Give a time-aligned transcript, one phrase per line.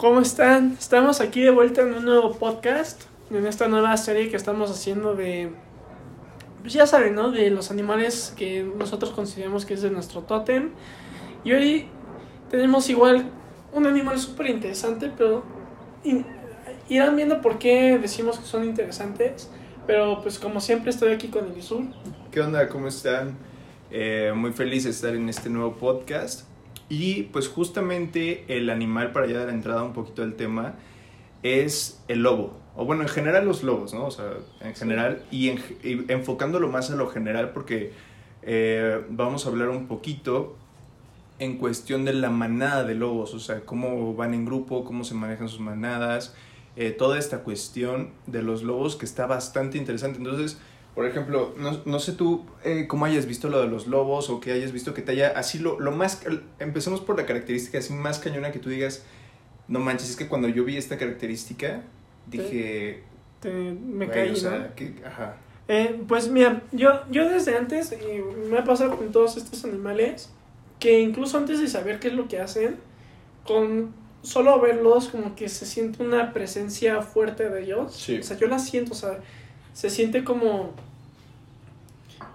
[0.00, 0.78] ¿Cómo están?
[0.78, 5.14] Estamos aquí de vuelta en un nuevo podcast, en esta nueva serie que estamos haciendo
[5.14, 5.50] de,
[6.62, 7.30] pues ya saben, ¿no?
[7.30, 10.70] De los animales que nosotros consideramos que es de nuestro tótem.
[11.44, 11.86] Y hoy
[12.50, 13.30] tenemos igual
[13.74, 15.44] un animal súper interesante, pero
[16.88, 19.50] irán viendo por qué decimos que son interesantes.
[19.86, 21.82] Pero pues como siempre estoy aquí con Elisur.
[22.30, 22.70] ¿Qué onda?
[22.70, 23.36] ¿Cómo están?
[23.90, 26.49] Eh, muy feliz de estar en este nuevo podcast.
[26.90, 30.74] Y pues justamente el animal, para ya dar entrada un poquito al tema,
[31.42, 32.58] es el lobo.
[32.76, 34.06] O bueno, en general los lobos, ¿no?
[34.06, 35.24] O sea, en general.
[35.30, 37.92] Y, en- y enfocándolo más a lo general porque
[38.42, 40.56] eh, vamos a hablar un poquito
[41.38, 43.34] en cuestión de la manada de lobos.
[43.34, 46.34] O sea, cómo van en grupo, cómo se manejan sus manadas.
[46.76, 50.18] eh, toda esta cuestión de los lobos que está bastante interesante.
[50.18, 50.58] Entonces...
[51.00, 54.38] Por ejemplo, no, no sé tú eh, cómo hayas visto lo de los lobos o
[54.38, 56.20] que hayas visto que te haya así lo, lo más...
[56.58, 59.02] Empecemos por la característica así más cañona que tú digas,
[59.66, 61.80] no manches, es que cuando yo vi esta característica
[62.26, 63.02] dije...
[63.40, 64.74] Te- me "Güey, caí, o sea, ¿no?
[64.74, 65.36] que- ajá.
[65.68, 70.30] Eh, pues mira, yo, yo desde antes eh, me ha pasado con todos estos animales
[70.80, 72.76] que incluso antes de saber qué es lo que hacen,
[73.46, 77.94] con solo verlos como que se siente una presencia fuerte de ellos.
[77.96, 78.18] Sí.
[78.18, 79.20] O sea, yo la siento, o sea,
[79.72, 80.74] se siente como,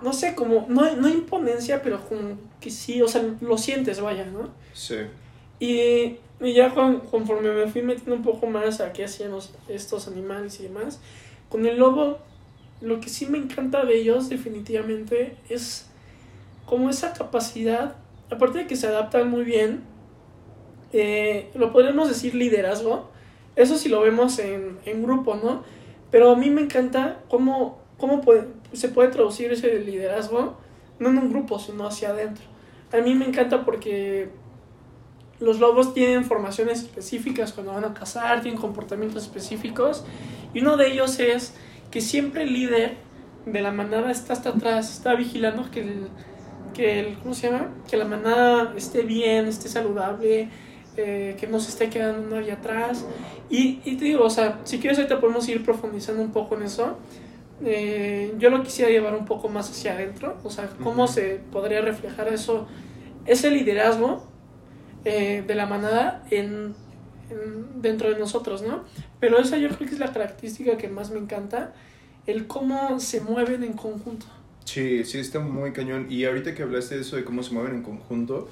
[0.01, 4.25] no sé, como, no, no imponencia, pero como que sí, o sea, lo sientes, vaya,
[4.25, 4.49] ¿no?
[4.73, 4.95] Sí.
[5.59, 9.53] Y, y ya con- conforme me fui metiendo un poco más a qué hacían los-
[9.67, 10.99] estos animales y demás,
[11.49, 12.19] con el lobo,
[12.81, 15.87] lo que sí me encanta de ellos definitivamente es
[16.65, 17.95] como esa capacidad,
[18.29, 19.81] aparte de que se adaptan muy bien,
[20.93, 23.09] eh, lo podríamos decir liderazgo,
[23.55, 25.63] eso sí lo vemos en, en grupo, ¿no?
[26.11, 30.57] Pero a mí me encanta cómo, cómo puede- se puede traducir ese liderazgo,
[30.99, 32.43] no en un grupo, sino hacia adentro.
[32.91, 34.29] A mí me encanta porque
[35.39, 40.05] los lobos tienen formaciones específicas cuando van a cazar, tienen comportamientos específicos.
[40.53, 41.53] Y uno de ellos es
[41.91, 42.97] que siempre el líder
[43.45, 46.07] de la manada está hasta atrás, está vigilando que el,
[46.73, 47.69] que el ¿cómo se llama?
[47.89, 50.49] Que la manada esté bien, esté saludable,
[50.97, 53.05] eh, que no se esté quedando nadie atrás.
[53.49, 56.97] Y, te digo, o sea, si quieres ahorita podemos ir profundizando un poco en eso.
[57.63, 61.81] Eh, yo lo quisiera llevar un poco más hacia adentro, o sea, cómo se podría
[61.81, 62.67] reflejar eso,
[63.25, 64.23] ese liderazgo
[65.05, 66.75] eh, de la manada en,
[67.29, 68.83] en- dentro de nosotros, ¿no?
[69.19, 71.73] Pero esa yo creo que es la característica que más me encanta,
[72.27, 74.25] el cómo se mueven en conjunto.
[74.65, 76.07] Sí, sí, está muy cañón.
[76.09, 78.49] Y ahorita que hablaste de eso, de cómo se mueven en conjunto,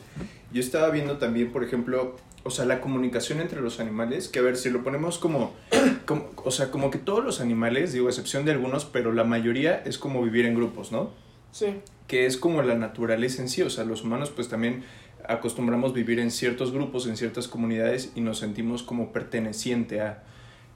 [0.53, 4.41] yo estaba viendo también, por ejemplo, o sea, la comunicación entre los animales, que a
[4.41, 5.53] ver, si lo ponemos como,
[6.05, 9.23] como o sea, como que todos los animales, digo, a excepción de algunos, pero la
[9.23, 11.11] mayoría es como vivir en grupos, ¿no?
[11.51, 14.83] Sí, que es como la naturaleza en sí, o sea, los humanos pues también
[15.27, 20.23] acostumbramos vivir en ciertos grupos, en ciertas comunidades y nos sentimos como perteneciente a.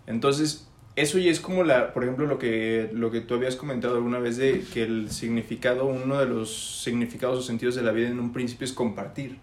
[0.07, 3.95] Entonces, eso ya es como la, por ejemplo, lo que, lo que tú habías comentado
[3.95, 8.09] alguna vez de que el significado, uno de los significados o sentidos de la vida
[8.09, 9.37] en un principio es compartir.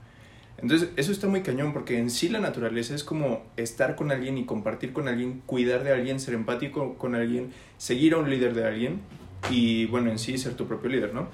[0.59, 4.37] Entonces, eso está muy cañón porque en sí la naturaleza es como estar con alguien
[4.37, 8.53] y compartir con alguien, cuidar de alguien, ser empático con alguien, seguir a un líder
[8.53, 9.01] de alguien
[9.49, 11.29] y, bueno, en sí ser tu propio líder, ¿no?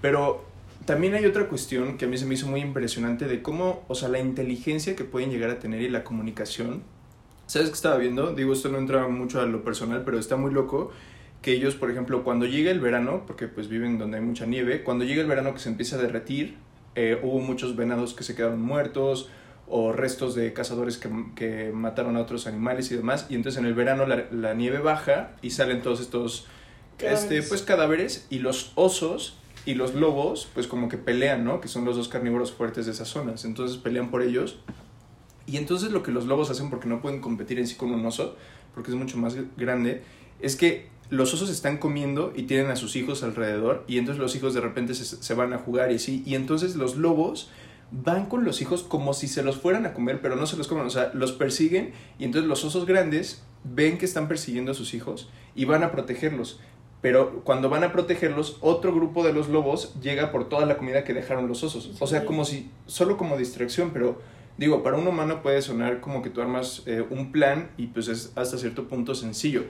[0.00, 0.44] Pero
[0.84, 3.96] también hay otra cuestión que a mí se me hizo muy impresionante de cómo, o
[3.96, 6.84] sea, la inteligencia que pueden llegar a tener y la comunicación.
[7.46, 8.34] ¿Sabes qué estaba viendo?
[8.34, 10.92] Digo, esto no entra mucho a lo personal, pero está muy loco
[11.42, 14.82] que ellos, por ejemplo, cuando llega el verano, porque pues viven donde hay mucha nieve,
[14.82, 16.56] cuando llega el verano que se empieza a derretir,
[16.96, 19.28] eh, hubo muchos venados que se quedaron muertos
[19.68, 23.66] o restos de cazadores que, que mataron a otros animales y demás, y entonces en
[23.66, 26.46] el verano la, la nieve baja y salen todos estos
[26.98, 27.48] este, Cadáveres.
[27.48, 29.36] pues cadáveres y los osos
[29.66, 31.60] y los lobos pues como que pelean, ¿no?
[31.60, 34.58] Que son los dos carnívoros fuertes de esas zonas, entonces pelean por ellos.
[35.46, 38.04] Y entonces lo que los lobos hacen porque no pueden competir en sí con un
[38.04, 38.36] oso,
[38.74, 40.02] porque es mucho más grande,
[40.40, 44.34] es que los osos están comiendo y tienen a sus hijos alrededor y entonces los
[44.34, 47.50] hijos de repente se, se van a jugar y así, y entonces los lobos
[47.90, 50.66] van con los hijos como si se los fueran a comer, pero no se los
[50.66, 54.74] comen, o sea, los persiguen y entonces los osos grandes ven que están persiguiendo a
[54.74, 56.60] sus hijos y van a protegerlos.
[57.02, 61.04] Pero cuando van a protegerlos, otro grupo de los lobos llega por toda la comida
[61.04, 61.92] que dejaron los osos.
[62.00, 64.20] O sea, como si, solo como distracción, pero
[64.58, 68.08] digo, para un humano puede sonar como que tú armas eh, un plan y pues
[68.08, 69.64] es hasta cierto punto sencillo.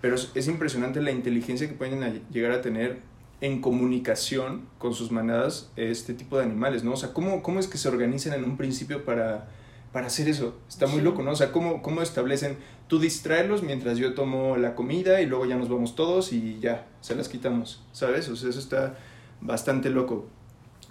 [0.00, 3.00] Pero es, es impresionante la inteligencia que pueden llegar a tener
[3.40, 6.92] en comunicación con sus manadas este tipo de animales, ¿no?
[6.92, 9.48] O sea, ¿cómo, cómo es que se organizan en un principio para,
[9.92, 10.58] para hacer eso?
[10.68, 11.04] Está muy Sí.
[11.04, 11.32] loco, ¿no?
[11.32, 12.56] O sea, ¿cómo, ¿cómo establecen?
[12.88, 16.86] Tú distraerlos mientras yo tomo la comida y luego ya nos vamos todos y ya,
[17.00, 18.28] se las quitamos, ¿sabes?
[18.28, 18.96] O sea, eso está
[19.40, 20.28] bastante loco.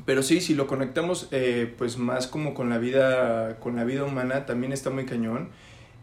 [0.04, 4.04] Pero sí, si lo conectamos eh, pues más como con la vida, con la vida
[4.04, 5.50] humana, también está muy cañón.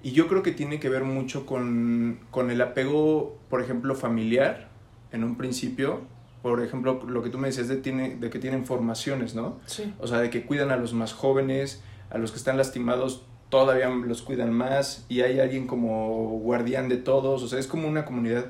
[0.02, 4.70] Y yo creo que tiene que ver mucho con, con el apego, por ejemplo, familiar,
[5.12, 6.00] en un principio.
[6.42, 9.60] Por ejemplo, lo que tú me decías de, tiene, de que tienen formaciones, ¿no?
[9.66, 9.94] Sí.
[10.00, 13.90] O sea, de que cuidan a los más jóvenes, a los que están lastimados todavía
[13.90, 18.06] los cuidan más y hay alguien como guardián de todos, o sea, es como una
[18.06, 18.46] comunidad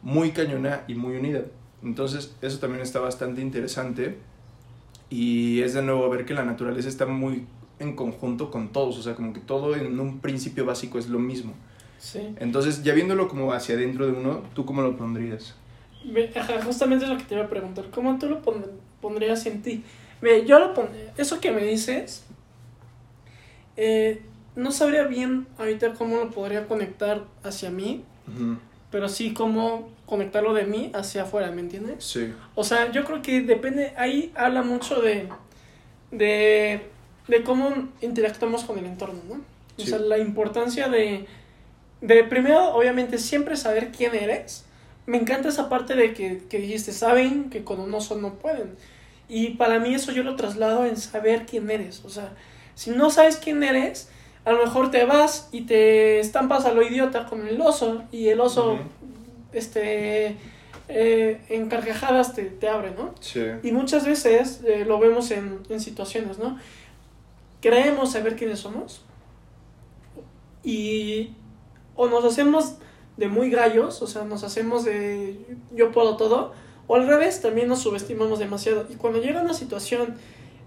[0.00, 1.42] muy cañona y muy unida.
[1.82, 4.16] Entonces, eso también está bastante interesante
[5.10, 7.46] y es de nuevo ver que la naturaleza está muy
[7.78, 11.18] en conjunto con todos, o sea, como que todo en un principio básico es lo
[11.18, 11.54] mismo.
[11.98, 12.20] Sí.
[12.38, 15.54] Entonces, ya viéndolo como hacia adentro de uno, ¿tú cómo lo pondrías?
[16.64, 17.86] Justamente es lo que te iba a preguntar.
[17.90, 18.64] ¿Cómo tú lo pon-
[19.00, 19.82] pondrías en ti?
[20.20, 21.12] Ve, yo lo pondría.
[21.16, 22.24] Eso que me dices,
[23.76, 24.22] eh,
[24.56, 28.58] no sabría bien ahorita cómo lo podría conectar hacia mí, Ujú,
[28.90, 32.02] pero sí cómo conectarlo de mí hacia afuera, ¿me entiendes?
[32.04, 32.32] Sí.
[32.54, 35.28] O sea, yo creo que depende, ahí habla mucho de,
[36.10, 36.80] de,
[37.28, 39.34] de cómo interactuamos con el entorno, ¿no?
[39.34, 39.86] O Sí.
[39.88, 41.26] sea, la importancia de,
[42.00, 44.64] de, primero, obviamente, siempre saber quién eres.
[45.06, 48.74] Me encanta esa parte de que, que dijiste, saben que con un oso no pueden.
[49.28, 52.02] Y para mí eso yo lo traslado en saber quién eres.
[52.04, 52.32] O sea,
[52.74, 54.10] si no sabes quién eres,
[54.44, 58.28] a lo mejor te vas y te estampas a lo idiota con el oso y
[58.28, 58.78] el oso,
[59.52, 60.36] este,
[60.88, 63.14] eh, en carcajadas te, te abre, ¿no?
[63.20, 63.42] Sí.
[63.62, 66.58] Y muchas veces eh, lo vemos en, en situaciones, ¿no?
[67.60, 69.02] Creemos saber quiénes somos
[70.62, 71.32] y
[71.96, 72.74] o nos hacemos
[73.16, 75.36] de muy gallos, o sea, nos hacemos de
[75.74, 76.52] yo puedo todo,
[76.86, 78.86] o al revés, también nos subestimamos demasiado.
[78.88, 80.14] Y cuando llega una situación,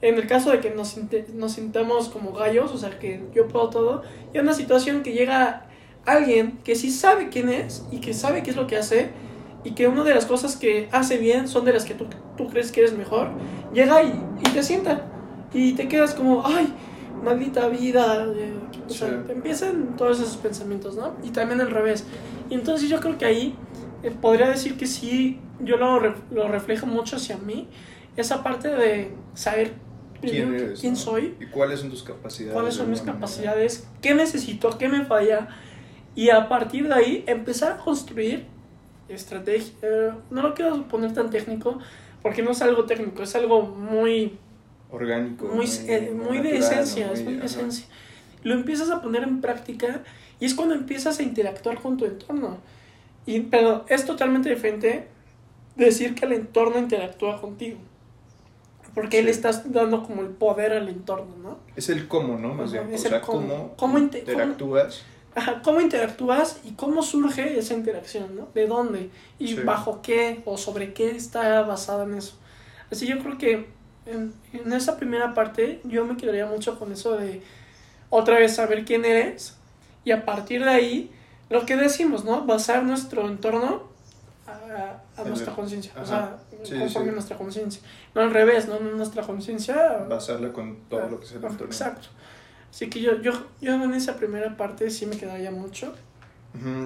[0.01, 0.97] en el caso de que nos,
[1.35, 4.01] nos sintamos como gallos, o sea, que yo puedo todo,
[4.33, 5.67] y una situación que llega
[6.05, 9.09] alguien que sí sabe quién es y que sabe qué es lo que hace,
[9.63, 12.47] y que una de las cosas que hace bien son de las que tú, tú
[12.49, 13.29] crees que eres mejor,
[13.73, 14.07] llega y,
[14.39, 15.07] y te sienta.
[15.53, 16.73] Y te quedas como, ay,
[17.23, 18.25] maldita vida.
[18.35, 18.53] eh,
[18.87, 19.15] O sea, Sí.
[19.27, 21.13] te empiezan todos esos pensamientos, ¿no?
[21.23, 22.05] Y también al revés.
[22.49, 23.55] Y entonces yo creo que ahí
[24.01, 25.99] eh, podría decir que sí, yo lo,
[26.31, 27.67] lo reflejo mucho hacia mí.
[28.15, 29.73] Esa parte de saber
[30.21, 30.79] ¿Quién eres?
[30.79, 30.99] quién no?
[30.99, 32.53] soy, ¿Y cuáles son tus capacidades?
[32.53, 33.27] cuáles son de mis alguna manera?
[33.27, 35.47] capacidades, qué necesito, qué me falla.
[36.15, 38.45] Y a partir de ahí empezar a construir
[39.09, 39.73] estrategia.
[39.81, 41.79] eh, no lo quiero poner tan técnico
[42.21, 44.37] porque no es algo técnico, es algo muy
[44.91, 45.47] Orgánico.
[45.47, 47.13] muy, eh, muy de natural, esencia, ¿no?
[47.13, 47.85] es muy de esencia.
[48.43, 50.03] Lo empiezas a poner en práctica
[50.39, 52.57] y es cuando empiezas a interactuar con tu entorno.
[53.25, 55.07] Y, pero es totalmente diferente
[55.75, 57.77] decir que el entorno interactúa contigo.
[58.93, 59.23] Porque Sí.
[59.25, 61.57] le estás dando como el poder al entorno, ¿no?
[61.75, 62.53] Es el cómo, ¿no?
[62.53, 62.91] Más Ajá, bien.
[62.93, 63.47] O es el sea, cómo.
[63.47, 65.03] cómo, Cómo inte- interactúas.
[65.33, 68.49] Ajá, cómo interactúas y cómo surge esa interacción, ¿no?
[68.53, 69.09] ¿De dónde?
[69.39, 69.55] Y Sí.
[69.63, 72.33] bajo qué o sobre qué está basada en eso.
[72.91, 73.67] Así yo creo que
[74.05, 77.41] en, en esa primera parte yo me quedaría mucho con eso de
[78.09, 79.55] otra vez saber quién eres
[80.03, 81.11] y a partir de ahí
[81.49, 82.45] lo que decimos, ¿no?
[82.45, 83.83] Basar nuestro entorno
[84.71, 87.09] a, nuestra conciencia, o sea, Sí, conforme sí.
[87.09, 87.81] a nuestra conciencia.
[88.15, 88.79] No al revés, ¿no?
[88.79, 91.65] Nuestra conciencia Basarla con todo lo que Ah, entorno.
[91.65, 92.07] Exacto.
[92.69, 95.93] Así que yo, yo, yo en esa primera parte sí me quedaría mucho.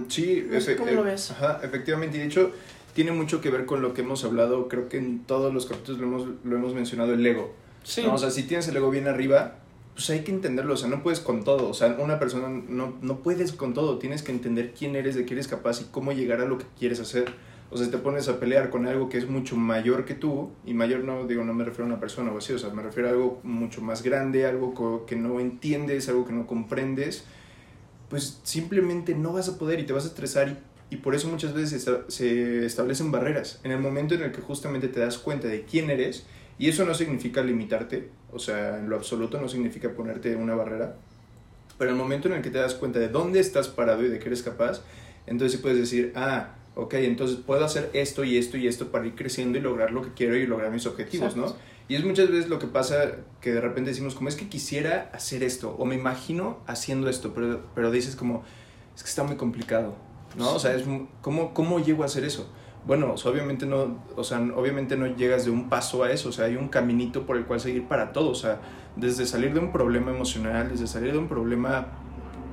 [0.10, 1.32] Sí, efe- cómo eh, lo ves.
[1.32, 2.18] Ajá, efectivamente.
[2.18, 2.52] Y de hecho,
[2.94, 4.68] tiene mucho que ver con lo que hemos hablado.
[4.68, 7.54] Creo que en todos los capítulos lo hemos, lo hemos mencionado: el ego.
[7.84, 8.04] Sí.
[8.04, 8.14] ¿no?
[8.14, 9.56] O sea, si tienes el ego bien arriba,
[9.94, 10.74] pues hay que entenderlo.
[10.74, 11.68] O sea, no puedes con todo.
[11.70, 13.98] O sea, una persona no, no puedes con todo.
[13.98, 16.66] Tienes que entender quién eres, de qué eres capaz y cómo llegar a lo que
[16.78, 17.34] quieres hacer.
[17.72, 20.74] O sea, te pones a pelear con algo que es mucho mayor que tú, y
[20.74, 23.10] mayor no, digo, no me refiero a una persona o así, o sea, me refiero
[23.10, 27.26] a algo mucho más grande, algo que no entiendes, algo que no comprendes,
[28.10, 31.28] pues simplemente no vas a poder y te vas a estresar y, y por eso
[31.28, 33.60] muchas veces se establecen barreras.
[33.64, 36.26] En el momento en el que justamente te das cuenta de quién eres,
[36.58, 40.96] y eso no significa limitarte, o sea, en lo absoluto no significa ponerte una barrera,
[41.78, 44.10] pero en el momento en el que te das cuenta de dónde estás parado y
[44.10, 44.82] de qué eres capaz,
[45.28, 49.16] entonces puedes decir, ah, ok, entonces puedo hacer esto y esto y esto para ir
[49.16, 51.44] creciendo y lograr lo que quiero y lograr mis objetivos, ¿no?
[51.44, 51.64] Exacto.
[51.88, 55.12] Y es muchas veces lo que pasa que de repente decimos, como es que quisiera
[55.14, 58.44] hacer esto, o me imagino haciendo esto, pero, pero dices como,
[58.96, 59.96] es que está muy complicado,
[60.36, 60.54] ¿no?
[60.54, 60.84] O sea, es,
[61.22, 62.50] ¿cómo, ¿cómo llego a hacer eso?
[62.88, 66.30] Bueno, o sea, obviamente no, o sea, obviamente no llegas de un paso a eso,
[66.30, 68.60] o sea, hay un caminito por el cual seguir para todo, o sea,
[68.96, 71.88] desde salir de un problema emocional, desde salir de un problema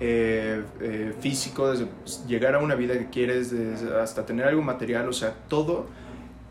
[0.05, 1.87] eh, eh, físico, desde
[2.27, 5.87] llegar a una vida que quieres, hasta tener algo material, o sea, todo,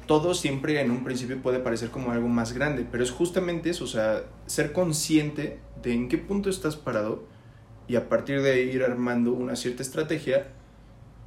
[0.08, 3.84] todo siempre en un principio puede parecer como algo más grande, pero es justamente eso,
[3.84, 7.26] o sea, ser consciente de en qué punto estás parado
[7.90, 10.48] y a partir de ir armando una cierta estrategia,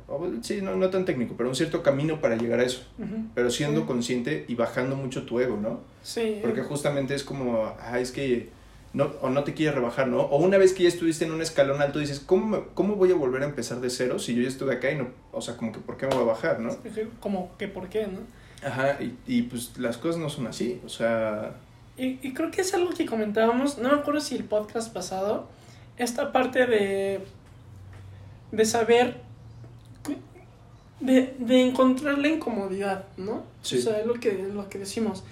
[0.09, 3.26] o, sí, no, no tan técnico, pero un cierto camino para llegar a eso, Ujú.
[3.35, 5.81] pero siendo consciente y bajando mucho tu ego, ¿no?
[6.02, 6.38] Sí.
[6.40, 8.49] Porque justamente es como, ah, es que
[8.95, 10.21] no, o no te quieres rebajar, ¿no?
[10.23, 13.11] O una vez que ya estuviste en un escalón alto, dices, ¿cómo, me- ¿cómo voy
[13.13, 15.57] a volver a empezar de cero si yo ya estuve acá y no, o sea,
[15.57, 16.71] como que, ¿por qué me voy a bajar, no?
[17.21, 18.21] Como que por qué, ¿no?
[18.67, 21.57] Ajá, y, y pues las cosas no son así, o sea,
[21.99, 25.49] Y, y creo que es algo que comentábamos, no me acuerdo si el podcast pasado,
[25.99, 27.21] esta parte de,
[28.53, 29.21] de saber,
[31.01, 33.43] de, de encontrar la incomodidad, ¿no?
[33.63, 33.79] Sí.
[33.79, 35.25] O sea, es lo que, lo que decimos.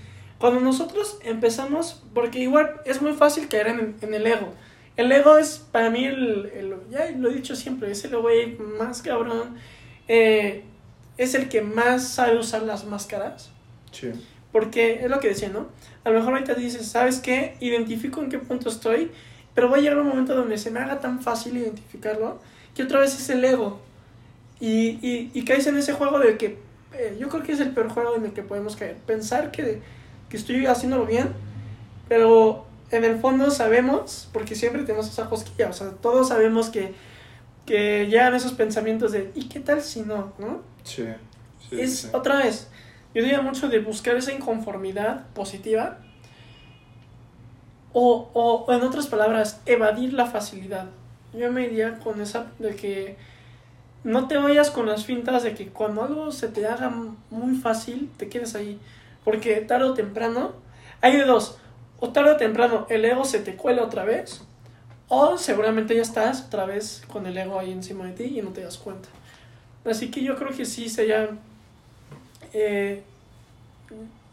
[0.42, 4.54] Cuando nosotros empezamos, porque igual es muy fácil caer en, en el ego.
[4.96, 8.56] El ego es para mí el, el- ya lo he dicho siempre, es el güey
[8.58, 9.56] más cabrón,
[10.08, 10.64] eh,
[11.16, 13.50] es el que más sabe usar las máscaras.
[13.92, 14.12] sí,
[14.52, 15.68] Porque es lo que decía, ¿no?
[16.04, 17.56] A lo mejor ahorita dices, ¿sabes qué?
[17.60, 19.12] Identifico en qué punto estoy,
[19.54, 22.40] pero va a llegar un momento donde se me haga tan fácil identificarlo
[22.74, 23.80] que otra vez es el ego.
[24.60, 26.58] Y, y, y caes en ese juego de que
[26.94, 28.96] eh, yo creo que es el peor juego en el que podemos caer.
[29.06, 29.80] Pensar que,
[30.32, 31.28] que estoy haciéndolo bien,
[32.08, 36.94] pero en el fondo sabemos, porque siempre tenemos esa cosquilla, o sea, todos sabemos que,
[37.66, 40.32] que llegan esos pensamientos de, ¿y qué tal si no?
[40.38, 40.62] ¿no?
[40.84, 41.04] sí.
[41.68, 42.08] sí, es sí.
[42.14, 42.70] otra vez,
[43.14, 45.98] yo diría mucho de buscar esa inconformidad positiva
[47.92, 50.86] o, o, o en otras palabras, evadir la facilidad.
[51.34, 53.18] Yo me iría con esa de que
[54.02, 56.90] no te vayas con las fintas de que cuando algo se te haga
[57.28, 58.80] muy fácil, te quedes ahí.
[59.24, 60.52] Porque tarde o temprano,
[61.00, 61.58] hay de dos,
[62.00, 64.42] o tarde o temprano el ego se te cuela otra vez,
[65.08, 68.50] o seguramente ya estás otra vez con el ego ahí encima de ti y no
[68.50, 69.08] te das cuenta.
[69.84, 71.28] Así que yo creo que sí sería.
[72.52, 73.02] eh,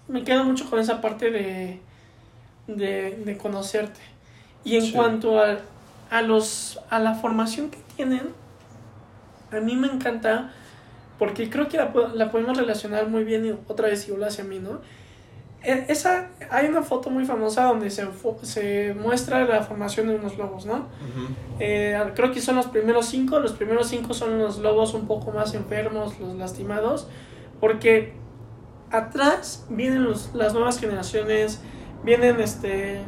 [0.08, 1.80] me quedo mucho con esa parte de,
[2.68, 4.00] de, de conocerte.
[4.64, 4.92] Y en Sí.
[4.94, 5.60] cuanto a,
[6.10, 8.30] a, los, a la formación que tienen,
[9.52, 10.52] a mí me encanta
[11.20, 14.58] porque creo que la, la podemos relacionar muy bien y otra vez igual hacia mí,
[14.60, 14.80] ¿no?
[15.62, 18.08] E- Esa, hay una foto muy famosa donde se,
[18.44, 20.76] se muestra la formación de unos lobos, ¿no?
[20.76, 21.28] Ujú.
[21.60, 23.40] Eh, creo que son los primeros cinco.
[23.40, 27.08] Los primeros cinco son los lobos un poco más enfermos, los lastimados.
[27.60, 28.14] Porque
[28.92, 31.62] atrás vienen los- las nuevas generaciones.
[32.04, 33.02] Vienen este.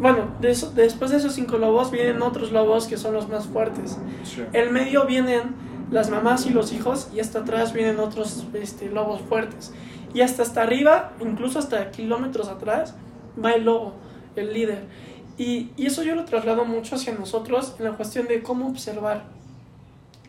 [0.00, 3.46] Bueno, de eso- después de esos cinco lobos vienen otros lobos que son los más
[3.46, 3.98] fuertes.
[4.24, 4.42] Sí.
[4.54, 5.54] El medio vienen
[5.90, 7.08] las mamás y los hijos.
[7.14, 9.72] Y hasta atrás vienen otros este, lobos fuertes.
[10.14, 12.94] Y hasta hasta arriba, incluso hasta kilómetros atrás,
[13.42, 13.94] va el lobo,
[14.36, 14.84] el líder.
[15.38, 19.24] Y, y eso yo lo traslado mucho hacia nosotros en la cuestión de cómo observar.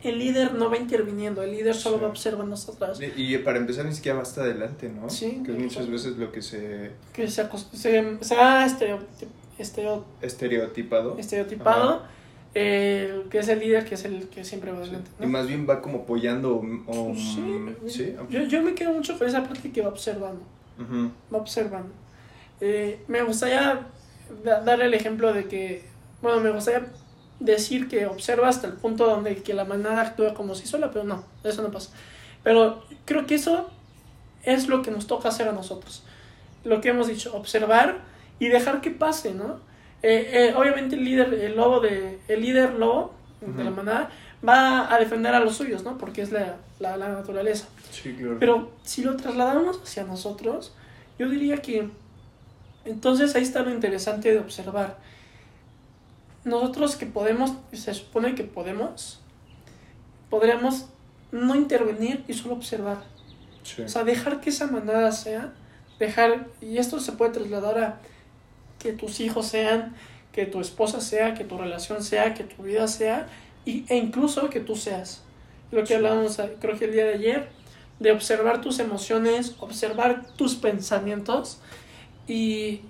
[0.04, 2.02] El líder no va interviniendo, el líder solo Sí.
[2.04, 3.00] va observando hacia atrás.
[3.18, 5.10] Y, y para empezar ni siquiera va hasta adelante, ¿no?
[5.12, 9.28] Sí, Que es muchas veces lo que se Que se, se, se ha estereotip-
[9.60, 11.18] estereo- estereotipado.
[11.20, 12.02] estereotipado,
[12.54, 14.84] eh, que es el líder, que es el que siempre va Sí.
[14.90, 15.12] adelante.
[15.20, 16.64] Y más bien va como apoyando o...
[16.88, 18.16] o- Sí, ¿sí?
[18.30, 20.42] Yo, yo me quedo mucho con esa parte que va observando.
[21.34, 21.90] Va observando.
[22.60, 23.88] Eh, me gustaría
[24.44, 25.84] da- dar el ejemplo de que,
[26.22, 26.88] bueno, me gustaría
[27.40, 31.04] decir que observa hasta el punto donde que la manada actúa como si sola, pero
[31.06, 31.92] no, eso no pasa.
[32.44, 33.70] Pero creo que eso
[34.44, 36.04] es lo que nos toca hacer a nosotros.
[36.64, 38.00] Lo que hemos dicho, observar
[38.40, 39.60] y dejar que pase, ¿no?
[40.04, 44.10] Eh, eh, obviamente el líder, el lobo de, el líder lobo de la manada
[44.48, 45.98] va a defender a los suyos, ¿no?
[45.98, 47.68] Porque es la, la, la naturaleza.
[47.92, 48.38] Sí, claro.
[48.40, 50.74] Pero si lo trasladamos hacia nosotros,
[51.20, 51.90] yo diría que
[52.86, 54.98] entonces ahí está lo interesante de observar.
[56.44, 59.20] Nosotros que podemos, se supone que podemos,
[60.30, 60.88] podríamos
[61.32, 63.04] no intervenir y solo observar.
[63.64, 63.84] Sí.
[63.84, 65.54] O sea, dejar que esa manada sea,
[66.00, 68.00] dejar, y esto se puede trasladar a
[68.82, 69.96] que tus hijos sean,
[70.32, 73.28] que tu esposa sea, que tu relación sea, que tu vida sea,
[73.66, 75.24] y, e incluso que tú seas.
[75.72, 77.50] Lo que eh, creo que el día de ayer,
[78.00, 81.60] de observar tus emociones, observar tus pensamientos,
[82.28, 82.82] y,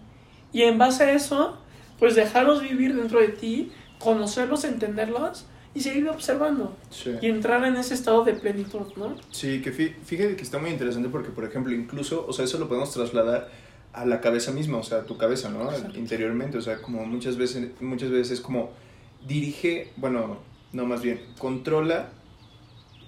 [0.53, 1.57] y en base a eso,
[2.00, 7.12] pues dejarlos vivir dentro de ti, conocerlos, entenderlos, y seguir observando, Sí.
[7.21, 9.15] y entrar en ese estado de plenitud, ¿no?
[9.31, 12.57] Sí, que fí- fíjate que está muy interesante porque, por ejemplo, incluso, o sea, eso
[12.57, 13.48] lo podemos trasladar
[13.93, 15.69] a la cabeza misma, o sea, a tu cabeza, ¿no?
[15.71, 15.98] Exacto.
[16.00, 18.71] Interiormente, o sea, como muchas veces, muchas veces es como
[19.27, 20.38] dirige, bueno,
[20.74, 22.10] no más bien, controla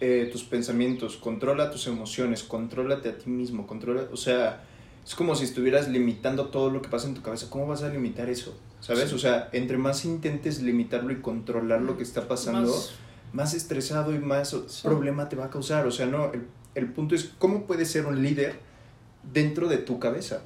[0.01, 4.63] eh, tus pensamientos, controla tus emociones, contrólate a ti mismo, controla, o sea,
[5.05, 7.47] es como si estuvieras limitando todo lo que pasa en tu cabeza.
[7.49, 8.57] ¿Cómo vas a limitar eso?
[8.79, 9.09] ¿Sabes?
[9.09, 9.15] Sí.
[9.15, 12.91] O sea, entre más intentes limitarlo y controlar lo que está pasando, Más-
[13.33, 14.81] más estresado y más Sí.
[14.83, 15.87] problema te va a causar.
[15.87, 18.59] O sea, no, el, el punto es cómo puedes ser un líder
[19.33, 20.41] dentro de tu cabeza.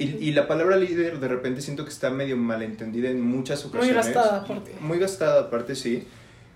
[0.00, 3.76] Y, y la palabra líder de repente siento que está medio malentendida en muchas Muy
[3.76, 4.06] ocasiones.
[4.06, 4.74] gastada, aparte.
[4.80, 6.06] Muy gastada aparte, sí.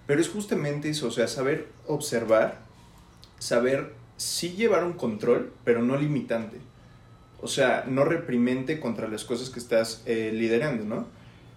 [0.07, 2.59] Pero es justamente eso, o sea, saber observar,
[3.39, 6.57] saber sí llevar un control, pero no limitante.
[7.43, 11.07] O sea, no reprimente contra las cosas que estás eh, liderando, ¿no?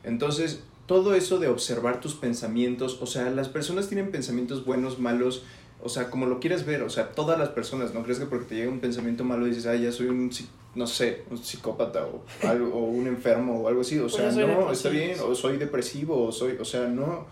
[0.04, 5.46] Entonces, todo eso de observar tus pensamientos, o sea, las personas tienen pensamientos buenos, malos,
[5.82, 8.46] o sea, como lo quieres ver, o sea, todas las personas, no crees que porque
[8.46, 10.30] te llega un pensamiento malo dices, ay, ya soy un,
[10.78, 14.72] no sé, un psicópata o, algo, o un enfermo o algo así, o sea, no,
[14.72, 17.26] está bien, o soy depresivo, o soy, o sea, no,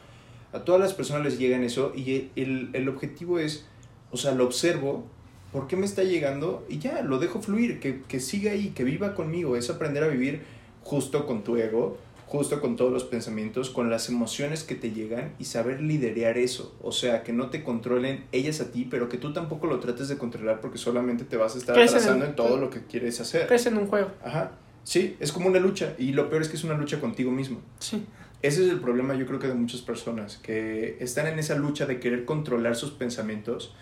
[0.51, 3.65] a todas las personas les llegan eso y el, el objetivo es,
[4.11, 5.05] o sea, lo observo,
[5.51, 6.65] ¿por qué me está llegando?
[6.67, 10.07] Y ya, lo dejo fluir, que, que siga ahí, que viva conmigo, es aprender a
[10.07, 10.41] vivir
[10.83, 15.35] justo con tu ego, justo con todos los pensamientos, con las emociones que te llegan
[15.39, 16.75] y saber liderear eso.
[16.81, 20.07] O sea, que no te controlen ellas a ti, pero que tú tampoco lo trates
[20.07, 23.51] de controlar porque solamente te vas a estar atrasando en, todo lo que quieres hacer.
[23.51, 24.11] Es en un juego.
[24.23, 24.51] Ajá.
[24.83, 25.93] Sí, es como una lucha.
[25.97, 27.61] Y lo peor es que es una lucha contigo mismo.
[27.79, 28.05] Sí.
[28.41, 31.85] Ese es el problema, yo creo que de muchas personas, que están en esa lucha
[31.85, 33.73] de querer controlar sus pensamientos.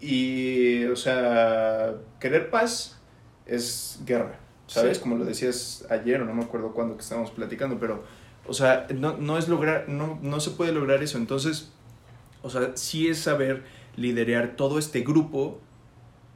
[0.00, 2.98] Y, o sea, querer paz
[3.46, 4.38] es guerra.
[4.70, 5.00] ¿Sabes?
[5.00, 8.04] Como lo decías ayer o no me acuerdo cuándo que estábamos platicando, pero,
[8.46, 11.18] o sea, no, no es lograr, no, no se puede lograr eso.
[11.18, 11.70] Entonces,
[12.42, 13.64] o sea, sí es saber
[13.96, 15.58] liderar todo este grupo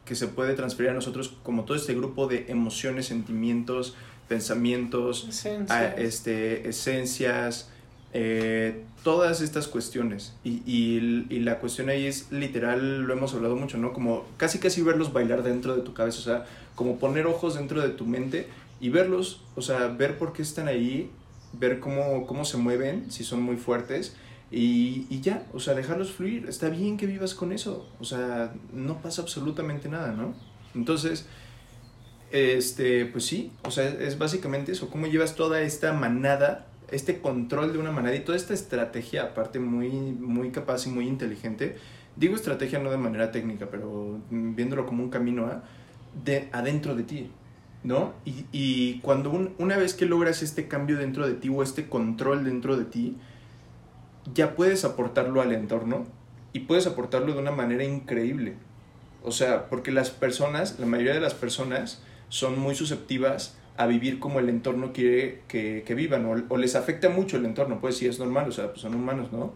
[0.04, 3.94] que se puede transferir a nosotros como todo este grupo de emociones, sentimientos,
[4.28, 7.70] pensamientos, esencias, este, esencias
[8.14, 10.34] eh, todas estas cuestiones.
[10.44, 13.92] Y, y, y, la cuestión ahí es literal, lo hemos hablado mucho, ¿no?
[13.92, 17.82] Como casi casi verlos bailar dentro de tu cabeza, o sea, como poner ojos dentro
[17.82, 18.46] de tu mente
[18.80, 21.10] y verlos, o sea, ver por qué están ahí,
[21.52, 24.14] ver cómo, cómo se mueven, si son muy fuertes.
[24.50, 26.46] Y, y ya, o sea, dejarlos fluir.
[26.48, 27.88] Está bien que vivas con eso.
[27.98, 30.34] O sea, no pasa absolutamente nada, ¿no?
[30.76, 31.26] Entonces,
[32.30, 34.90] este, pues sí, o sea, es básicamente eso.
[34.90, 39.58] ¿Cómo llevas toda esta manada, este control de una manada y toda esta estrategia, aparte
[39.58, 41.76] muy, muy capaz y muy inteligente?
[42.16, 45.64] Digo estrategia no de manera técnica, pero viéndolo como un camino a
[46.24, 47.30] de adentro de ti,
[47.82, 48.12] ¿no?
[48.24, 52.44] Y, y cuando una vez que logras este cambio dentro de ti o este control
[52.44, 53.16] dentro de ti,
[54.32, 56.06] ya puedes aportarlo al entorno
[56.52, 58.54] y puedes aportarlo de una manera increíble.
[59.24, 64.18] O sea, porque las personas, la mayoría de las personas son muy susceptivas a vivir
[64.20, 67.96] como el entorno quiere que, que vivan o, o, les afecta mucho el entorno, pues
[67.96, 69.52] sí es normal, o sea, pues son humanos, ¿no?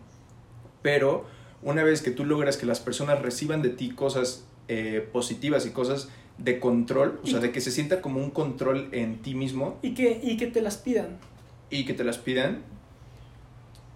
[0.82, 1.26] Pero
[1.62, 5.70] una vez que tú logras que las personas reciban de ti cosas eh, positivas y
[5.70, 9.78] cosas de control, o sea, de que se sienta como un control en ti mismo.
[9.82, 11.18] Y que, y que te las pidan.
[11.70, 12.58] Y que te las pidan.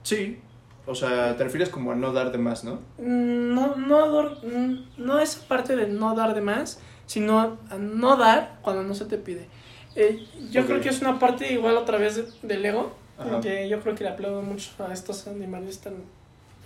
[0.03, 0.39] Sí.
[0.87, 2.81] O sea, te refieres como a no dar de más, ¿no?
[2.99, 8.17] Mm, no, no, mm, no es parte de no dar de más, sino a no
[8.17, 9.47] dar cuando no se te pide.
[9.95, 12.95] Eh, yo creo que es una parte igual otra vez del ego,
[13.43, 15.95] que yo creo que le aplaudo mucho a estos animales tan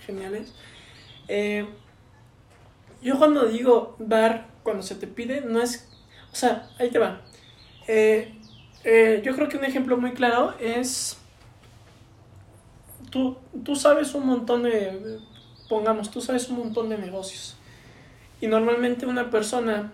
[0.05, 0.53] geniales.
[1.27, 1.67] Eh,
[3.01, 5.87] yo cuando digo dar cuando se te pide, no es...
[6.31, 7.21] O sea, ahí te va.
[7.87, 8.33] Eh,
[9.23, 11.17] yo creo que un ejemplo muy claro es...
[13.09, 15.19] Tú, tú sabes un montón de...
[15.69, 17.57] Pongamos, tú sabes un montón de negocios.
[18.39, 19.91] Y normalmente una persona,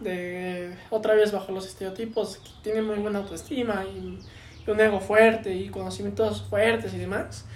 [0.00, 4.18] de otra vez bajo los estereotipos, que tiene muy buena autoestima y,
[4.66, 7.46] y un ego fuerte y conocimientos fuertes y demás,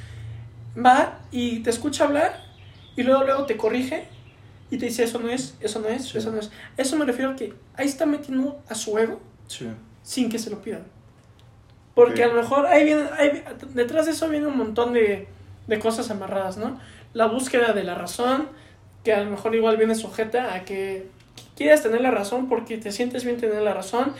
[0.76, 2.42] va y te escucha hablar
[2.96, 4.08] y luego luego te corrige
[4.70, 6.50] y te dice eso no es, eso no es, eso no es.
[6.78, 9.20] Eso me refiero a que ahí está metiendo a su ego
[10.02, 10.84] sin que se lo pidan.
[11.94, 13.04] Porque a lo mejor ahí viene,
[13.74, 15.28] detrás de eso viene un montón de,
[15.66, 16.80] de cosas amarradas, ¿no?
[17.12, 18.48] La búsqueda de la razón,
[19.04, 21.06] que a lo mejor igual viene sujeta a que
[21.56, 24.14] quieres tener la razón porque te sientes bien tener la razón,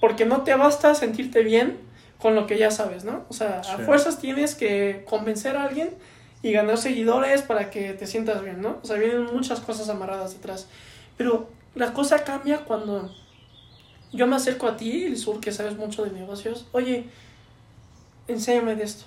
[0.00, 1.78] porque no te basta sentirte bien
[2.18, 3.24] con lo que ya sabes, ¿no?
[3.28, 5.90] O sea, a fuerzas tienes que convencer a alguien
[6.42, 8.78] y ganar seguidores para que te sientas bien, ¿no?
[8.82, 10.68] O sea, vienen muchas cosas amarradas detrás.
[11.16, 13.12] Pero la cosa cambia cuando
[14.12, 16.66] yo me acerco a ti, Sur, que sabes mucho de negocios.
[16.72, 17.06] Oye,
[18.28, 19.04] enséñame de esto.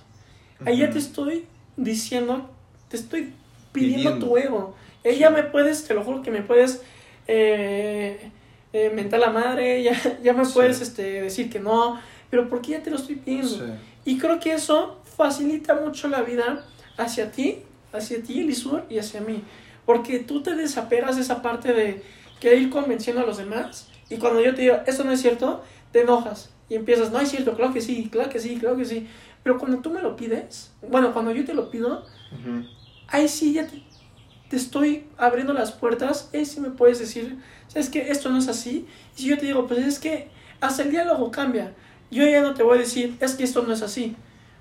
[0.66, 1.46] Ahí ya te estoy
[1.78, 2.50] diciendo,
[2.90, 3.34] te estoy
[3.72, 4.76] pidiendo, tu ego.
[5.04, 6.82] Ella me puedes, te lo juro que me puedes
[7.28, 8.32] eh,
[8.74, 12.84] eh, mentar la madre, ya, ya me puedes este, decir que no, pero porque ya
[12.84, 13.78] te lo estoy pidiendo.
[14.04, 16.66] Y creo que eso facilita mucho la vida
[16.98, 17.60] hacia ti,
[17.94, 19.42] hacia ti, Elisur, y hacia mí.
[19.86, 22.04] Porque tú te desapegas de esa parte de
[22.40, 23.88] que ir convenciendo a los demás.
[24.10, 26.52] Y cuando yo te digo, esto no es cierto, te enojas.
[26.68, 29.08] Y empiezas, no es cierto, claro que sí, claro que sí, claro que sí.
[29.44, 32.04] Pero cuando tú me lo pides, bueno, cuando yo te lo pido,
[33.08, 33.82] ahí sí ya te,
[34.56, 36.30] te, estoy abriendo las puertas.
[36.34, 37.38] Ahí sí me puedes decir,
[37.68, 38.88] ¿sabes que Esto no es así.
[39.18, 40.30] Y si yo te digo, pues es que
[40.62, 41.74] hasta el diálogo cambia.
[42.12, 44.16] Yo ya no te voy a decir, es que esto no es así.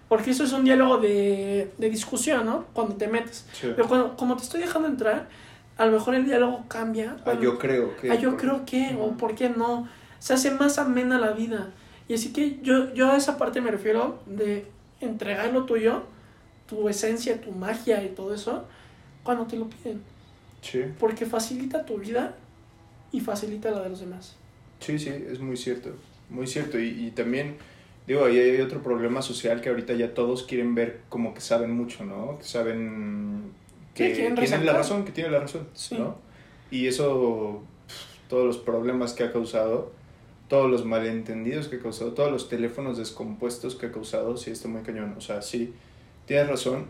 [0.09, 2.67] Porque eso es un diálogo de, de discusión, ¿no?
[2.73, 3.47] Cuando te metes.
[3.61, 5.29] Pero cuando, como te estoy dejando entrar,
[5.77, 7.17] a lo mejor el diálogo cambia.
[7.25, 8.11] ah, yo creo que.
[8.11, 9.89] Ah, yo creo que, o por qué no.
[10.19, 11.71] Se hace más amena la vida.
[12.09, 14.67] Y así que yo, yo a esa parte me refiero de
[15.01, 16.03] entregar lo tuyo,
[16.67, 18.65] tu esencia, tu magia y todo eso,
[19.25, 20.01] cuando te lo piden.
[20.63, 20.83] Sí.
[21.01, 22.37] Porque facilita tu vida
[23.11, 24.37] y facilita la de los demás.
[24.81, 25.91] Sí, sí, es muy cierto.
[26.31, 26.79] Muy cierto.
[26.79, 27.57] Y, y también,
[28.07, 31.73] digo, ahí hay otro problema social que ahorita ya todos quieren ver como que saben
[31.73, 32.39] mucho, ¿no?
[32.39, 33.53] Que saben
[33.95, 35.97] que Sí, tienen la razón, que tienen la razón, Sí.
[35.99, 36.17] ¿no?
[36.71, 37.63] Y eso,
[38.29, 39.93] todos los problemas que ha causado,
[40.49, 44.69] todos los malentendidos que ha causado, todos los teléfonos descompuestos que ha causado, sí está
[44.69, 45.15] muy cañón.
[45.17, 45.73] O sea, sí,
[46.27, 46.87] tienes razón.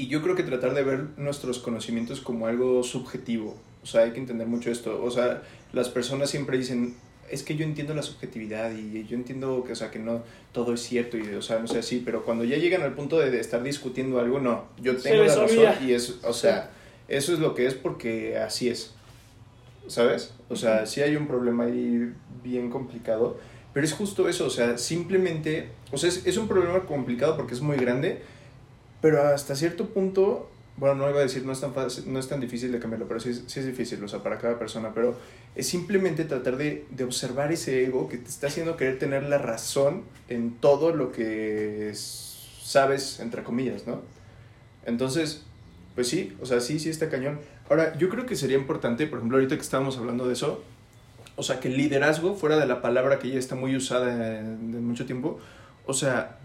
[0.00, 3.54] Y yo creo que tratar de ver nuestros conocimientos como algo subjetivo.
[3.82, 4.98] O sea, hay que entender mucho esto.
[5.04, 5.42] O sea,
[5.74, 6.96] las personas siempre dicen,
[7.28, 10.72] es que yo entiendo la subjetividad y yo entiendo que, o sea, que no todo
[10.72, 13.30] es cierto y, o sea, no sé así, pero cuando ya llegan al punto de,
[13.30, 15.78] de estar discutiendo algo, no, yo tengo la razón olvida.
[15.82, 16.70] y es, o sea,
[17.06, 18.94] eso es lo que es porque así es,
[19.86, 20.32] ¿sabes?
[20.48, 22.10] O sea, sí hay un problema ahí
[22.42, 23.38] bien complicado,
[23.74, 27.52] pero es justo eso, o sea, simplemente, o sea, es, es un problema complicado porque
[27.52, 28.22] es muy grande,
[29.00, 32.28] pero hasta cierto punto, bueno, no iba a decir no es tan fácil, no es
[32.28, 34.92] tan difícil de cambiarlo, pero sí, es- sí es difícil, o sea, para cada persona,
[34.94, 35.16] pero
[35.54, 39.38] es simplemente tratar de, de observar ese ego que te está haciendo querer tener la
[39.38, 44.00] razón en todo lo que es- sabes, entre comillas, ¿no?
[44.86, 45.42] Entonces,
[45.94, 47.40] pues sí, o sea, sí, sí está cañón.
[47.68, 50.62] Ahora, yo creo que sería importante, por ejemplo, ahorita que estábamos hablando de eso,
[51.36, 54.80] o sea, que el liderazgo, fuera de la palabra que ya está muy usada de
[54.80, 55.38] mucho tiempo,
[55.86, 56.38] o sea,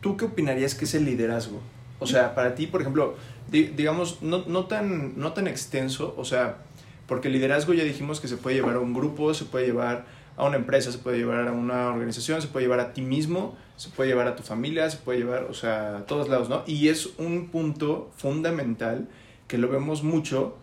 [0.00, 1.60] ¿tú qué opinarías que es el liderazgo?
[1.98, 3.14] O sea, para ti, por ejemplo,
[3.50, 6.58] di- digamos, no, no, tan, no tan extenso, o sea,
[7.06, 10.04] porque el liderazgo ya dijimos que se puede llevar a un grupo, se puede llevar
[10.36, 13.56] a una empresa, se puede llevar a una organización, se puede llevar a ti mismo,
[13.76, 16.62] se puede llevar a tu familia, se puede llevar, o sea, a todos lados, ¿no?
[16.66, 19.08] Y es un punto fundamental
[19.48, 20.56] que lo vemos mucho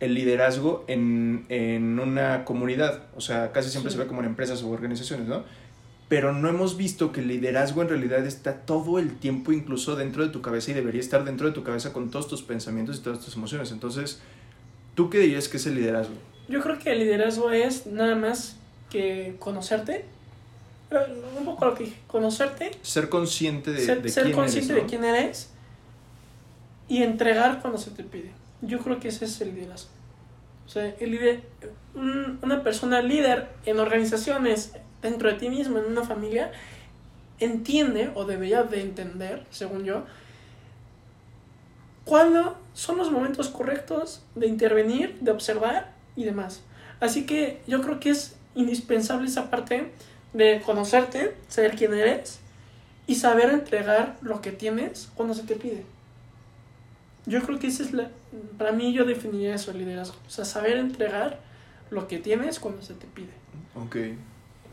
[0.00, 3.96] el liderazgo en, en una comunidad, o sea, casi siempre Sí.
[3.96, 5.44] se ve como en empresas o organizaciones, ¿no?
[6.08, 10.22] Pero no hemos visto que el liderazgo en realidad está todo el tiempo incluso dentro
[10.22, 13.00] de tu cabeza y debería estar dentro de tu cabeza con todos tus pensamientos y
[13.00, 13.72] todas tus emociones.
[13.72, 14.20] Entonces,
[14.94, 16.14] ¿tú qué dirías que es el liderazgo?
[16.48, 18.56] Yo creo que el liderazgo es nada más
[18.90, 20.04] que conocerte.
[20.90, 20.96] Eh,
[21.38, 24.82] Un poco lo que dije, conocerte, Ser consciente de, ser, de ser quién consciente eres,
[24.84, 25.48] de quién eres
[26.88, 28.32] y entregar cuando se te pide.
[28.60, 29.88] Yo creo que ese es el liderazgo.
[30.66, 31.40] O sea, el líder,
[31.94, 36.52] un- una persona líder en organizaciones, dentro de ti mismo, en una familia,
[37.40, 40.04] entiende o debería de entender, según yo,
[42.04, 46.62] cuándo son los momentos correctos de intervenir, de observar y demás.
[47.00, 49.90] Así que yo creo que es indispensable esa parte
[50.32, 52.40] de conocerte, saber quién eres
[53.06, 55.84] y saber entregar lo que tienes cuando se te pide.
[57.26, 58.08] Yo creo que esa es la...
[58.58, 60.16] Para mí yo definiría eso, el liderazgo.
[60.26, 61.40] O sea, saber entregar
[61.90, 63.30] lo que tienes cuando se te pide.
[63.74, 63.96] Ok.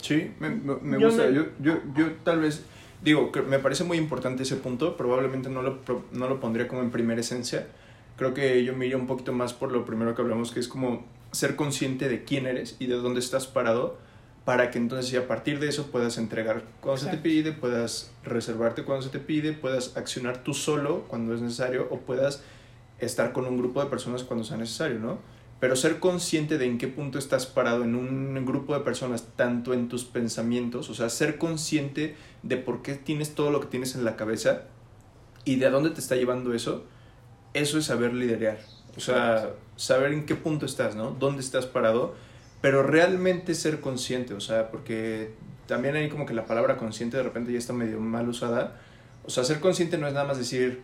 [0.00, 1.26] Sí, me, me- Yo gusta.
[1.26, 2.64] me- Yo, yo, yo tal vez,
[3.02, 4.96] digo, me parece muy importante ese punto.
[4.96, 7.66] Probablemente no lo, pro- no lo pondría como en primera esencia.
[8.16, 10.68] Creo que yo me iría un poquito más por lo primero que hablamos, que es
[10.68, 13.98] como ser consciente de quién eres y de dónde estás parado
[14.44, 17.22] para que entonces a partir de eso puedas entregar cuando se te Exacto.
[17.22, 21.98] pide, puedas reservarte cuando se te pide, puedas accionar tú solo cuando es necesario o
[22.00, 22.42] puedas
[22.98, 25.18] estar con un grupo de personas cuando sea necesario, ¿no?
[25.60, 29.74] Pero ser consciente de en qué punto estás parado en un grupo de personas, tanto
[29.74, 33.94] en tus pensamientos, o sea, ser consciente de por qué tienes todo lo que tienes
[33.94, 34.62] en la cabeza
[35.44, 36.84] y de a dónde te está llevando eso,
[37.52, 38.58] eso es saber liderar.
[38.96, 41.10] O sea, saber en qué punto estás, ¿no?
[41.10, 42.14] Dónde estás parado,
[42.62, 45.34] pero realmente ser consciente, o sea, porque
[45.66, 48.80] también hay como que la palabra consciente de repente ya está medio mal usada.
[49.26, 50.80] O sea, ser consciente no es nada más decir,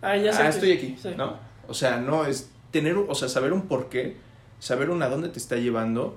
[0.00, 1.10] Ah, ya sé ah, que- estoy aquí, sí.
[1.16, 1.36] ¿no?
[1.68, 4.16] O sea, no, es tener, o sea, saber un porqué,
[4.58, 6.16] saber un a dónde te está llevando,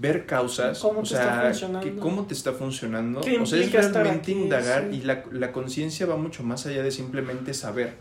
[0.00, 1.80] ver causas, Cómo o te sea, está funcionando.
[1.80, 4.32] que cómo te está funcionando, ¿Qué o sea, es realmente aquí?
[4.32, 4.96] indagar Sí.
[4.96, 7.94] y la, la conciencia va mucho más allá de simplemente saber,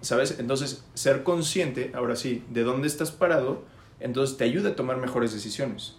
[0.00, 0.36] ¿sabes?
[0.38, 3.62] Entonces, ser consciente, ahora sí, de dónde estás parado,
[4.00, 5.96] entonces te ayuda a tomar mejores decisiones.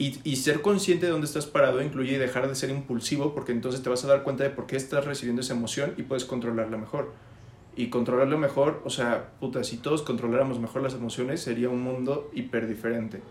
[0.00, 3.82] Y, y ser consciente de dónde estás parado incluye dejar de ser impulsivo porque entonces
[3.82, 6.76] te vas a dar cuenta de por qué estás recibiendo esa emoción y puedes controlarla
[6.76, 7.12] mejor.
[7.78, 12.28] Y controlarla mejor, o sea, puta, si todos controláramos mejor las emociones sería un mundo
[12.34, 13.22] hiper diferente.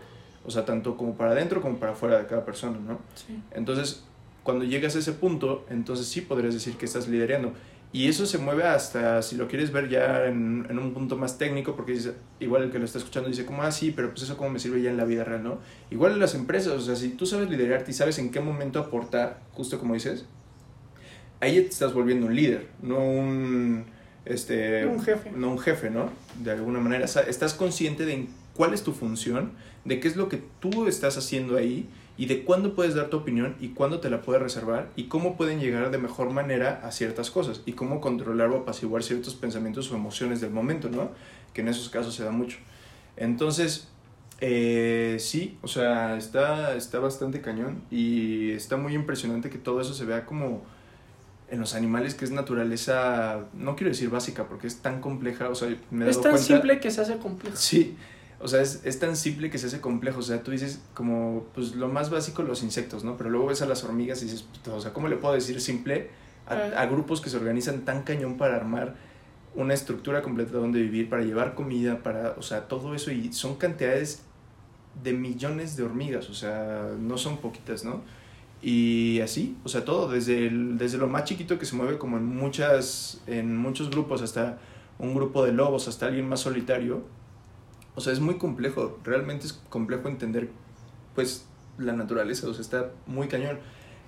[0.46, 2.98] O sea, tanto como para adentro como para afuera de cada persona, ¿no?
[3.14, 3.38] Sí.
[3.50, 4.04] Entonces,
[4.42, 7.52] cuando llegas a ese punto, entonces sí podrías decir que estás liderando.
[7.92, 11.36] Y eso se mueve hasta, si lo quieres ver ya en, en un punto más
[11.36, 14.22] técnico, porque dice, igual el que lo está escuchando dice como, ah, sí, pero pues
[14.22, 15.58] eso cómo me sirve ya en la vida real, ¿no?
[15.90, 18.78] Igual en las empresas, o sea, si tú sabes liderarte y sabes en qué momento
[18.78, 20.24] aportar, justo como dices,
[21.40, 23.84] ahí ya te estás volviendo un líder, no un,
[24.28, 25.30] este, Un jefe.
[25.34, 26.10] no un jefe, ¿no?
[26.42, 29.52] De alguna manera, o sea, estás consciente de cuál es tu función,
[29.84, 33.16] de qué es lo que tú estás haciendo ahí y de cuándo puedes dar tu
[33.16, 36.90] opinión y cuándo te la puedes reservar y cómo pueden llegar de mejor manera a
[36.90, 41.10] ciertas cosas y cómo controlar o apaciguar ciertos pensamientos o emociones del momento, ¿no?
[41.54, 42.58] Que en esos casos se da mucho.
[43.16, 43.88] Entonces,
[44.40, 49.94] eh, sí, o sea, está, está bastante cañón y está muy impresionante que todo eso
[49.94, 50.62] se vea como
[51.50, 55.54] en los animales que es naturaleza, no quiero decir básica porque es tan compleja, o
[55.54, 57.56] sea, me he Es dado tan cuenta- simple que se hace complejo.
[57.56, 57.96] Sí,
[58.40, 60.18] o sea, es, es tan simple que se hace complejo.
[60.20, 63.16] O sea, tú dices como, pues lo más básico, los insectos, ¿no?
[63.16, 65.60] Pero luego ves a las hormigas y dices, puta, o sea, ¿cómo le puedo decir
[65.60, 66.10] simple
[66.46, 68.94] a, a grupos que se organizan tan cañón para armar
[69.54, 73.10] una estructura completa donde vivir, para llevar comida, para, o sea, todo eso?
[73.10, 74.22] Y son cantidades
[75.02, 78.02] de millones de hormigas, o sea, no son poquitas, ¿no?
[78.60, 82.16] Y así, o sea, todo, desde, el, desde lo más chiquito que se mueve como
[82.16, 84.58] en, muchas, en muchos grupos hasta
[84.98, 87.02] un grupo de lobos, hasta alguien más solitario.
[87.94, 90.50] O sea, es muy complejo, realmente es complejo entender,
[91.14, 91.46] pues,
[91.78, 93.58] la naturaleza, o sea, está muy cañón.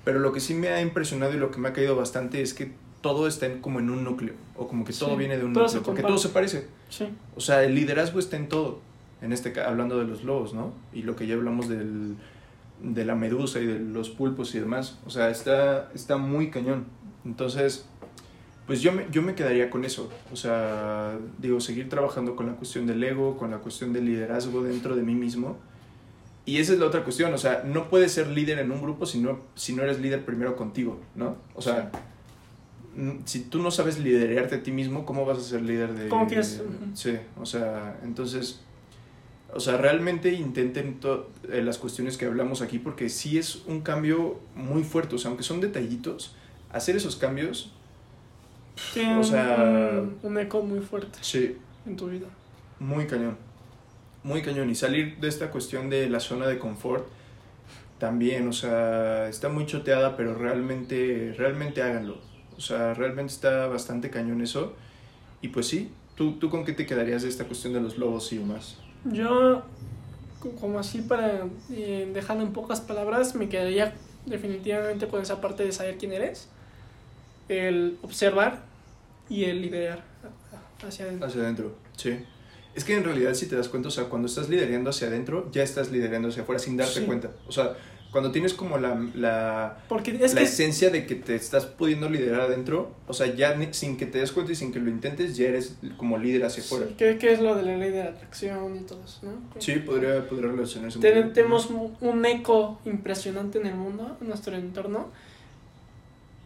[0.05, 2.53] Pero lo que sí me ha impresionado y lo que me ha caído bastante es
[2.55, 5.45] que todo está en- como en un núcleo, o como que todo Sí, viene de
[5.45, 6.67] un núcleo, porque todo se parece.
[6.89, 7.09] Sí.
[7.37, 8.81] O sea, el liderazgo está en todo.
[9.23, 10.73] En este hablando de los lobos, ¿no?
[10.95, 12.17] Y lo que ya hablamos del,
[12.83, 14.99] de la medusa y de los pulpos y demás.
[15.07, 16.87] O sea, está, está muy cañón.
[17.25, 17.87] Entonces,
[18.67, 20.11] pues yo me, yo me quedaría con eso.
[20.33, 24.63] O sea, digo, seguir trabajando con la cuestión del ego, con la cuestión del liderazgo
[24.63, 25.57] dentro de mí mismo.
[26.47, 27.33] Y esa es la otra cuestión.
[27.35, 30.25] O sea, no puedes ser líder en un grupo si no, si no eres líder
[30.25, 31.37] primero contigo, ¿no?
[31.55, 31.91] O sea,
[33.25, 36.09] si tú no sabes liderarte a ti mismo, ¿cómo vas a ser líder de...
[36.95, 38.61] Sí, o sea, entonces,
[39.55, 40.99] o sea, realmente intenten
[41.53, 45.29] eh, las cuestiones que hablamos aquí porque sí es un cambio muy fuerte, o sea,
[45.31, 46.35] aunque son detallitos,
[46.73, 47.73] hacer esos cambios,
[49.19, 52.27] O sea- un, un eco muy fuerte sí, en tu vida.
[52.79, 53.37] muy cañón,
[54.23, 54.71] muy cañón.
[54.71, 57.07] Y salir de esta cuestión de la zona de confort
[57.99, 62.19] también, o sea, está muy choteada, pero realmente, realmente háganlo.
[62.57, 64.75] O sea, realmente está bastante cañón eso.
[65.43, 68.33] Y pues sí, ¿tú, tú con qué te quedarías de esta cuestión de los lobos
[68.33, 68.79] y demás?
[69.05, 69.63] Yo,
[70.41, 73.95] co- como así para eh, dejando en pocas palabras, me quedaría
[74.27, 76.49] definitivamente con esa parte de saber quién eres,
[77.49, 78.63] el observar
[79.29, 80.03] y el liderar
[80.87, 81.27] hacia adentro.
[81.27, 82.19] Hacia adentro, sí.
[82.75, 85.51] Es que en realidad, si te das cuenta, o sea, cuando estás liderando hacia adentro,
[85.51, 87.07] ya estás liderando hacia afuera sin darte Sí.
[87.07, 87.31] cuenta.
[87.49, 87.75] O sea,
[88.13, 92.09] cuando tienes como la, la, Porque es la que esencia de que te estás pudiendo
[92.09, 94.91] liderar adentro, o sea, ya ni- sin que te des cuenta y sin que lo
[94.91, 96.87] intentes, ya eres como líder hacia afuera.
[96.89, 99.33] sí, ¿qué, qué es lo de la ley de la atracción y todo eso, ¿no?
[99.61, 101.35] Sí, podría, podría relacionarse un Ten- poco.
[101.35, 101.71] tenemos
[102.01, 105.09] un- eco impresionante en el mundo, en nuestro entorno.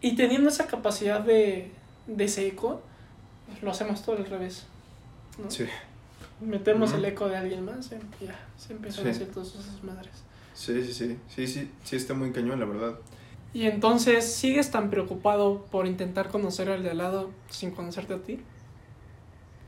[0.01, 1.71] Y teniendo esa capacidad de,
[2.07, 2.83] de ese eco,
[3.47, 4.65] pues, lo hacemos todo al revés.
[5.43, 5.51] ¿no?
[5.51, 5.65] Sí,
[6.41, 9.09] Metemos el eco de alguien más y ya se empiezan Sí.
[9.09, 10.13] a hacer todas esas madres.
[10.55, 12.99] Sí, sí, sí, sí, sí, sí está muy cañón, la verdad.
[13.53, 18.23] Y entonces, ¿sigues tan preocupado por intentar conocer al de al lado sin conocerte a
[18.23, 18.41] ti?